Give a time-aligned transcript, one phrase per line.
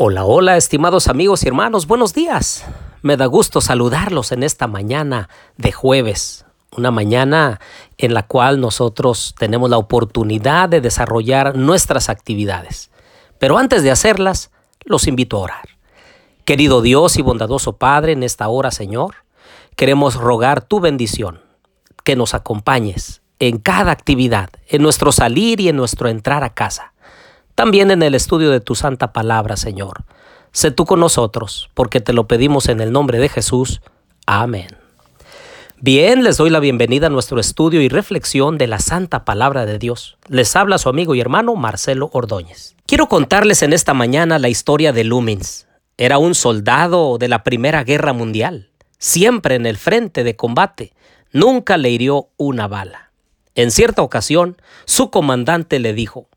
[0.00, 2.64] Hola, hola, estimados amigos y hermanos, buenos días.
[3.02, 7.58] Me da gusto saludarlos en esta mañana de jueves, una mañana
[7.96, 12.92] en la cual nosotros tenemos la oportunidad de desarrollar nuestras actividades.
[13.40, 14.52] Pero antes de hacerlas,
[14.84, 15.68] los invito a orar.
[16.44, 19.16] Querido Dios y bondadoso Padre, en esta hora, Señor,
[19.74, 21.40] queremos rogar tu bendición,
[22.04, 26.92] que nos acompañes en cada actividad, en nuestro salir y en nuestro entrar a casa
[27.58, 30.04] también en el estudio de tu santa palabra, Señor.
[30.52, 33.80] Sé tú con nosotros, porque te lo pedimos en el nombre de Jesús.
[34.26, 34.68] Amén.
[35.80, 39.80] Bien, les doy la bienvenida a nuestro estudio y reflexión de la santa palabra de
[39.80, 40.18] Dios.
[40.28, 42.76] Les habla su amigo y hermano Marcelo Ordóñez.
[42.86, 45.66] Quiero contarles en esta mañana la historia de Lumins.
[45.96, 50.92] Era un soldado de la Primera Guerra Mundial, siempre en el frente de combate.
[51.32, 53.10] Nunca le hirió una bala.
[53.56, 56.28] En cierta ocasión, su comandante le dijo,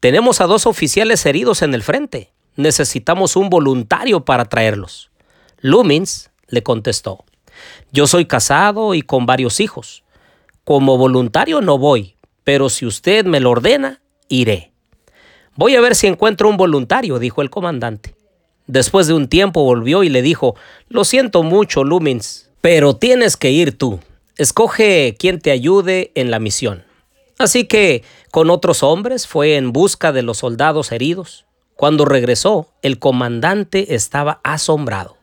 [0.00, 2.32] tenemos a dos oficiales heridos en el frente.
[2.56, 5.10] Necesitamos un voluntario para traerlos.
[5.60, 7.24] Lumins le contestó,
[7.92, 10.04] yo soy casado y con varios hijos.
[10.64, 14.72] Como voluntario no voy, pero si usted me lo ordena, iré.
[15.54, 18.14] Voy a ver si encuentro un voluntario, dijo el comandante.
[18.66, 20.54] Después de un tiempo volvió y le dijo,
[20.88, 24.00] lo siento mucho, Lumins, pero tienes que ir tú.
[24.36, 26.84] Escoge quien te ayude en la misión.
[27.40, 31.46] Así que con otros hombres fue en busca de los soldados heridos.
[31.74, 35.16] Cuando regresó, el comandante estaba asombrado.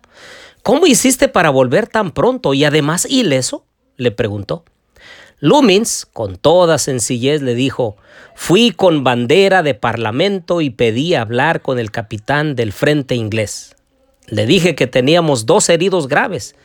[0.63, 3.65] ¿Cómo hiciste para volver tan pronto y además ileso?
[3.97, 4.65] le preguntó.
[5.41, 7.97] Lumins, con toda sencillez, le dijo,
[8.33, 13.75] fui con bandera de parlamento y pedí hablar con el capitán del frente inglés.
[14.25, 16.55] Le dije que teníamos dos heridos graves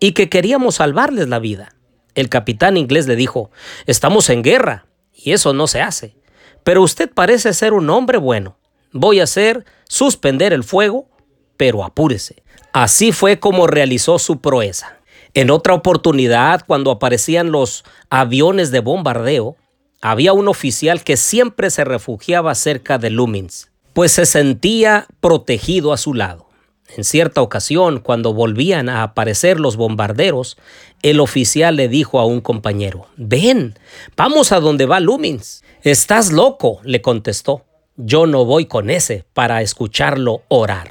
[0.00, 1.74] y que queríamos salvarles la vida.
[2.14, 3.50] El capitán inglés le dijo,
[3.86, 6.16] estamos en guerra, y eso no se hace.
[6.64, 8.56] Pero usted parece ser un hombre bueno.
[8.92, 11.08] Voy a hacer suspender el fuego,
[11.56, 12.42] pero apúrese.
[12.72, 14.98] Así fue como realizó su proeza.
[15.34, 19.56] En otra oportunidad, cuando aparecían los aviones de bombardeo,
[20.02, 25.96] había un oficial que siempre se refugiaba cerca de Lumins, pues se sentía protegido a
[25.96, 26.48] su lado.
[26.96, 30.58] En cierta ocasión, cuando volvían a aparecer los bombarderos,
[31.02, 33.78] el oficial le dijo a un compañero, Ven,
[34.16, 35.64] vamos a donde va Lumins.
[35.82, 37.64] Estás loco, le contestó.
[37.96, 40.88] Yo no voy con ese para escucharlo orar.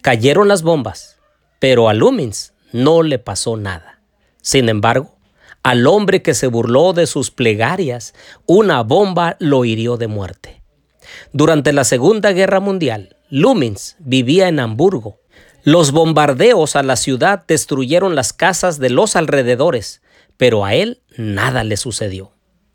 [0.00, 1.18] Cayeron las bombas,
[1.58, 4.00] pero a Lumins no le pasó nada.
[4.40, 5.14] Sin embargo,
[5.62, 8.14] al hombre que se burló de sus plegarias,
[8.46, 10.62] una bomba lo hirió de muerte.
[11.32, 15.18] Durante la Segunda Guerra Mundial, Lumins vivía en Hamburgo.
[15.64, 20.02] Los bombardeos a la ciudad destruyeron las casas de los alrededores,
[20.36, 22.32] pero a él nada le sucedió.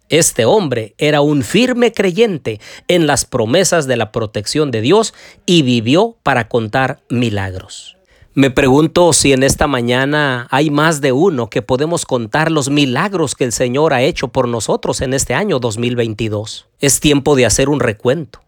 [0.10, 5.14] Este hombre era un firme creyente en las promesas de la protección de Dios
[5.46, 7.96] y vivió para contar milagros.
[8.34, 13.36] Me pregunto si en esta mañana hay más de uno que podemos contar los milagros
[13.36, 16.68] que el Señor ha hecho por nosotros en este año 2022.
[16.80, 18.47] Es tiempo de hacer un recuento.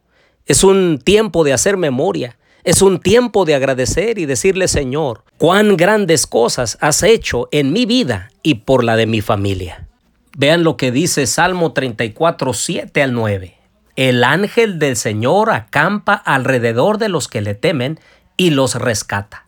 [0.50, 2.40] Es un tiempo de hacer memoria.
[2.64, 7.86] Es un tiempo de agradecer y decirle, Señor, cuán grandes cosas has hecho en mi
[7.86, 9.88] vida y por la de mi familia.
[10.36, 13.58] Vean lo que dice Salmo 34, 7 al 9.
[13.96, 18.00] El ángel del Señor acampa alrededor de los que le temen
[18.36, 19.46] y los rescata.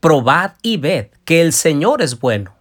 [0.00, 2.56] Probad y ved que el Señor es bueno.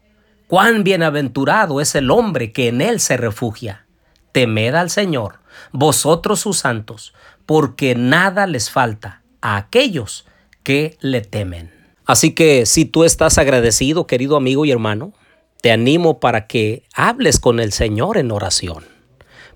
[0.45, 3.87] Cuán bienaventurado es el hombre que en él se refugia.
[4.33, 5.39] Temed al Señor,
[5.71, 7.13] vosotros sus santos,
[7.51, 10.25] porque nada les falta a aquellos
[10.63, 11.69] que le temen.
[12.05, 15.11] Así que si tú estás agradecido, querido amigo y hermano,
[15.59, 18.85] te animo para que hables con el Señor en oración.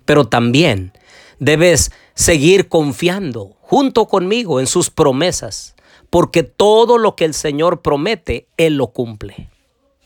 [0.03, 0.91] Pero también
[1.39, 5.73] debes seguir confiando junto conmigo en sus promesas,
[6.09, 9.49] porque todo lo que el Señor promete, Él lo cumple.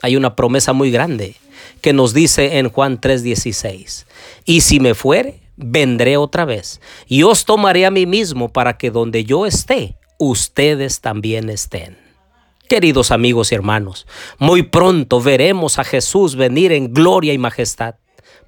[0.04, 1.38] Hay una promesa muy grande
[1.82, 4.06] que nos dice en Juan 3:16,
[4.46, 8.90] y si me fuere, vendré otra vez y os tomaré a mí mismo para que
[8.90, 11.97] donde yo esté, ustedes también estén.
[12.67, 14.08] Queridos amigos y hermanos,
[14.38, 17.96] muy pronto veremos a Jesús venir en gloria y majestad.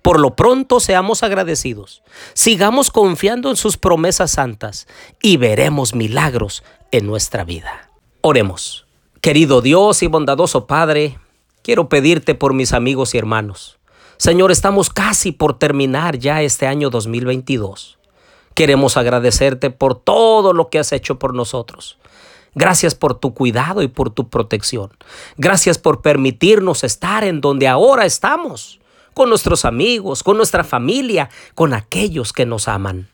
[0.02, 2.02] Por lo pronto seamos agradecidos,
[2.34, 4.88] sigamos confiando en sus promesas santas
[5.22, 7.92] y veremos milagros en nuestra vida.
[8.22, 8.86] Oremos.
[9.22, 11.20] Querido Dios y bondadoso Padre,
[11.62, 13.81] quiero pedirte por mis amigos y hermanos
[14.22, 17.98] Señor, estamos casi por terminar ya este año 2022.
[18.54, 21.98] Queremos agradecerte por todo lo que has hecho por nosotros.
[22.54, 24.92] Gracias por tu cuidado y por tu protección.
[25.38, 28.80] Gracias por permitirnos estar en donde ahora estamos,
[29.16, 33.10] con nuestros amigos, con nuestra familia, con aquellos que nos aman.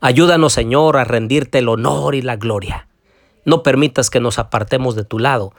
[0.00, 2.86] Ayúdanos, Señor, a rendirte el honor y la gloria.
[3.44, 5.52] No permitas que nos apartemos de tu lado.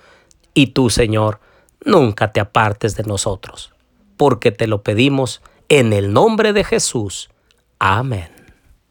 [0.53, 1.41] Y tú, Señor,
[1.83, 3.74] nunca te apartes de nosotros,
[4.17, 7.29] porque te lo pedimos en el nombre de Jesús.
[7.79, 8.34] Amén.